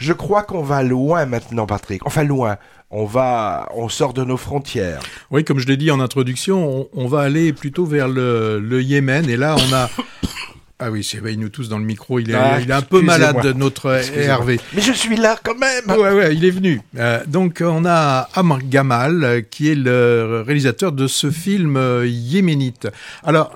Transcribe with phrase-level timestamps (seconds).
[0.00, 2.06] Je crois qu'on va loin maintenant, Patrick.
[2.06, 2.56] Enfin, loin.
[2.90, 5.00] On va, on sort de nos frontières.
[5.30, 9.30] Oui, comme je l'ai dit en introduction, on, va aller plutôt vers le, le Yémen.
[9.30, 9.88] Et là, on a
[10.82, 12.18] Ah oui, c'est nous tous dans le micro.
[12.20, 14.58] Il est, ah, il est un peu malade, notre Hervé.
[14.72, 15.84] Mais je suis là quand même.
[15.86, 16.80] Ouais, ouais, il est venu.
[16.96, 22.06] Euh, donc, on a Amr Gamal, euh, qui est le réalisateur de ce film euh,
[22.06, 22.88] yéménite.
[23.22, 23.54] Alors,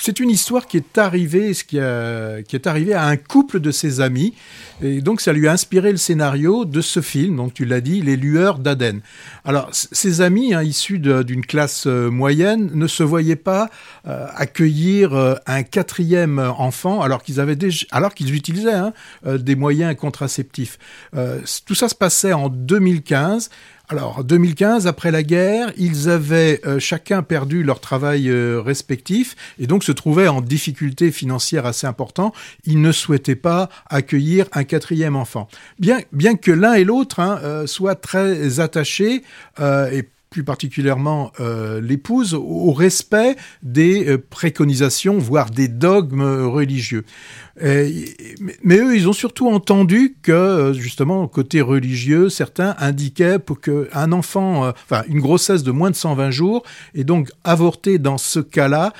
[0.00, 4.00] c'est une histoire qui est arrivée, ce qui, est arrivé à un couple de ses
[4.00, 4.34] amis,
[4.82, 8.00] et donc ça lui a inspiré le scénario de ce film, donc tu l'as dit,
[8.00, 9.00] Les Lueurs d'Aden.
[9.44, 13.68] Alors, ses amis, hein, issus d'une classe euh, moyenne, ne se voyaient pas
[14.06, 18.92] euh, accueillir euh, un quatrième enfant, alors qu'ils avaient déjà, alors qu'ils utilisaient hein,
[19.24, 20.78] des moyens contraceptifs.
[21.66, 23.50] tout ça se passait en 2015.
[23.90, 29.66] Alors, 2015, après la guerre, ils avaient euh, chacun perdu leur travail euh, respectif et
[29.66, 32.32] donc se trouvaient en difficulté financière assez importante.
[32.64, 35.48] Ils ne souhaitaient pas accueillir un quatrième enfant.
[35.80, 39.24] Bien, bien que l'un et l'autre hein, euh, soient très attachés
[39.58, 47.04] et plus particulièrement euh, l'épouse, au respect des euh, préconisations, voire des dogmes religieux.
[47.60, 54.12] mais eux, ils ont surtout entendu que, euh, justement, côté religieux, certains indiquaient pour qu'un
[54.12, 56.62] enfant, enfin, une grossesse de moins de 120 jours,
[56.94, 58.92] et donc avorter dans ce cas-là,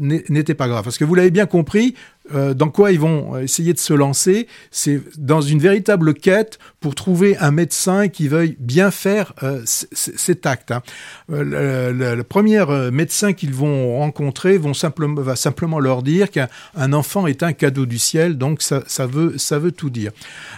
[0.00, 0.84] n'était pas grave.
[0.84, 1.94] Parce que vous l'avez bien compris,
[2.32, 6.94] euh, dans quoi ils vont essayer de se lancer, c'est dans une véritable quête pour
[6.94, 10.70] trouver un médecin qui veuille bien faire euh, cet acte.
[10.70, 10.82] Hein.
[11.30, 17.52] Euh, le, premier médecin qu'ils vont rencontrer va simplement leur dire qu'un enfant est un
[17.52, 20.10] cadeau du ciel, donc ça, ça, veut, ça veut tout dire.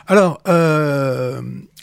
[0.07, 0.41] Alors,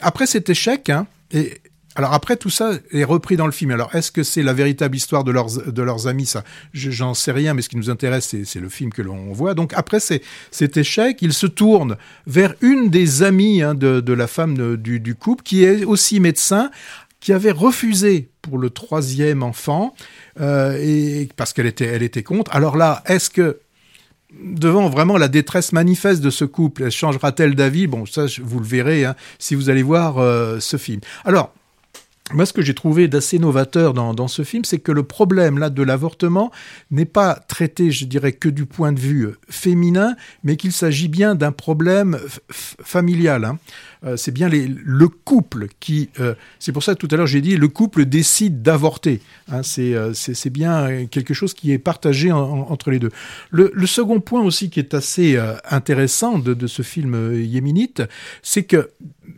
[0.00, 1.60] après cet échec, hein, et
[1.96, 3.70] alors après tout ça est repris dans le film.
[3.70, 6.26] Alors est-ce que c'est la véritable histoire de leurs de leurs amis?
[6.26, 6.42] Ça,
[6.72, 7.54] j'en sais rien.
[7.54, 9.54] Mais ce qui nous intéresse, c'est le film que l'on voit.
[9.54, 14.26] Donc après cet échec, il se tourne vers une des amies hein, de, de, la
[14.26, 16.70] femme du, du, couple, qui est aussi médecin,
[17.20, 19.94] qui avait refusé pour le troisième enfant
[20.40, 22.54] euh, et parce qu'elle était elle était contre.
[22.54, 23.60] Alors là, est-ce que
[24.42, 27.86] devant vraiment la détresse manifeste de ce couple, changera-t-elle d'avis?
[27.86, 31.00] Bon, ça, vous le verrez hein, si vous allez voir euh, ce film.
[31.24, 31.54] Alors,
[32.32, 35.68] moi, ce que j'ai trouvé d'assez novateur dans, ce film, c'est que le problème là
[35.68, 36.50] de l'avortement
[36.90, 41.08] n'est pas traité, je dirais, que du point de vue euh, féminin, mais qu'il s'agit
[41.08, 42.18] bien d'un problème
[42.50, 43.44] familial.
[43.44, 43.58] Hein.
[44.06, 46.08] Euh, c'est bien le couple qui.
[46.18, 49.20] Euh, c'est pour ça que tout à l'heure j'ai dit le couple décide d'avorter.
[49.52, 53.10] Hein, c'est, bien quelque chose qui est partagé entre les deux.
[53.50, 55.38] Le, le, second point aussi qui est assez
[55.70, 58.02] intéressant de, de ce film yéménite,
[58.42, 58.90] c'est que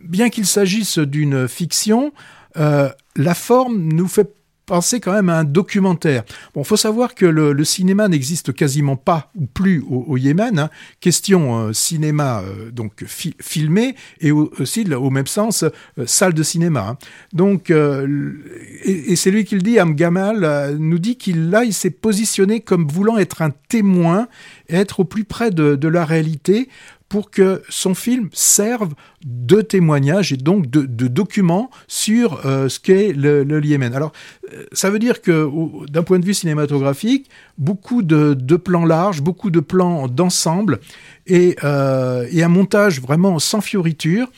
[0.04, 2.12] bien qu'il s'agisse d'une fiction,
[2.58, 4.32] euh, la forme nous fait
[4.66, 6.24] penser quand même à un documentaire.
[6.52, 10.58] Bon, faut savoir que le, cinéma n'existe quasiment pas ou plus au, Yémen.
[10.58, 10.70] Hein.
[10.98, 15.64] Question euh, cinéma euh, donc filmé et aussi au même sens
[16.04, 16.88] salle de cinéma.
[16.88, 16.98] Hein.
[17.32, 22.58] Donc et, c'est lui qui le dit, Amgamal nous dit qu'il là il s'est positionné
[22.58, 24.26] comme voulant être un témoin,
[24.68, 26.68] être au plus près de la réalité
[27.08, 28.94] pour que son film serve
[29.24, 33.94] de témoignage et donc de, document sur euh, ce qu'est le, Yémen.
[33.94, 34.12] Alors,
[34.52, 35.48] euh, ça veut dire que
[35.86, 40.80] d'un point de vue cinématographique, beaucoup de, de plans larges, beaucoup de plans d'ensemble
[41.26, 44.28] et, euh, et un montage vraiment sans fioriture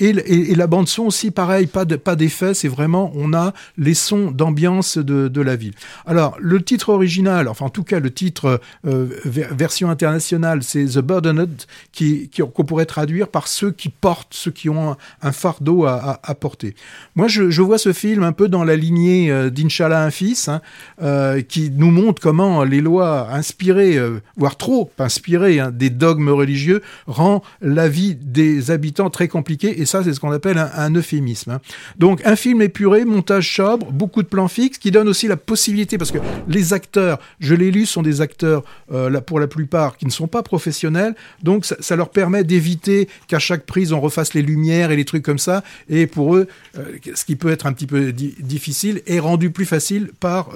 [0.00, 3.94] et, la bande son aussi, pareil, pas de, pas d'effet, c'est vraiment on a les
[3.94, 5.74] sons d'ambiance de, de, la ville.
[6.06, 10.98] Alors le titre original, enfin en tout cas le titre euh, version internationale, c'est The
[10.98, 16.20] Burdened, qui, qu'on pourrait traduire par ceux qui portent, ceux qui ont un, fardeau à,
[16.22, 16.74] à, porter.
[17.14, 20.48] Moi, je, je, vois ce film un peu dans la lignée euh, d'Inch'Allah un fils,
[20.48, 20.60] hein,
[21.02, 26.30] euh, qui nous montre comment les lois inspirées, euh, voire trop inspirées, hein, des dogmes
[26.30, 31.52] religieux, rend la vie des habitants très compliquée ça, c'est ce qu'on appelle un, euphémisme.
[31.52, 31.60] Hein.
[31.98, 35.98] Donc, un film épuré, montage sobre, beaucoup de plans fixes, qui donne aussi la possibilité,
[35.98, 36.18] parce que
[36.48, 38.62] les acteurs, je l'ai lu, sont des acteurs,
[38.92, 43.38] euh, pour la plupart, qui ne sont pas professionnels, donc ça, leur permet d'éviter qu'à
[43.38, 46.46] chaque prise, on refasse les lumières et les trucs comme ça, et pour eux,
[46.78, 46.84] euh,
[47.14, 50.50] ce qui peut être un petit peu difficile, est rendu plus facile par,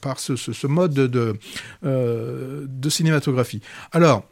[0.00, 1.36] par ce, mode de,
[1.84, 3.60] euh, de cinématographie.
[3.92, 4.24] Alors,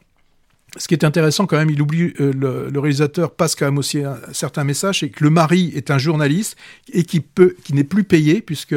[0.77, 2.33] ce qui est intéressant quand même, il oublie euh,
[2.71, 5.99] le, réalisateur passe quand même aussi un, certain message, c'est que le mari est un
[5.99, 6.57] journaliste
[6.93, 8.75] et qui peut, qui n'est plus payé puisque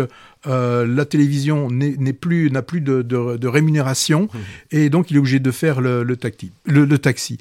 [0.47, 4.37] euh, la télévision n'est plus n'a plus de, de, rémunération mmh.
[4.71, 7.37] et donc il est obligé de faire le, le, taxi, le, taxi.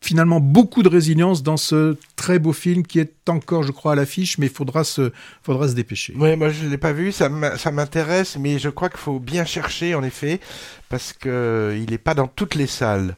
[0.00, 3.94] Finalement, beaucoup de résilience dans ce très beau film qui est encore, je crois, à
[3.94, 5.12] l'affiche, mais il faudra se,
[5.42, 6.12] faudra se dépêcher.
[6.18, 9.46] Oui, moi je ne l'ai pas vu, ça m'intéresse, mais je crois qu'il faut bien
[9.46, 10.40] chercher, en effet,
[10.90, 13.16] parce qu'il n'est pas dans toutes les salles.